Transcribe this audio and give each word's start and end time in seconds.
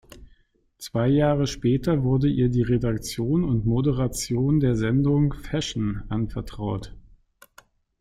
Zwei 0.79 1.09
Jahre 1.09 1.45
später 1.45 2.01
wurde 2.01 2.27
ihr 2.27 2.49
die 2.49 2.63
Redaktion 2.63 3.43
und 3.43 3.67
Moderation 3.67 4.59
der 4.59 4.75
Sendung 4.75 5.33
„Fashion“ 5.35 6.01
anvertraut. 6.09 6.95